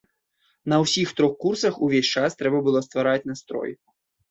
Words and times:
На 0.71 0.79
ўсіх 0.83 1.11
трох 1.19 1.35
курсах 1.45 1.77
увесь 1.89 2.11
час 2.15 2.31
трэба 2.41 2.65
было 2.71 2.85
ствараць 2.89 3.27
настрой. 3.35 3.71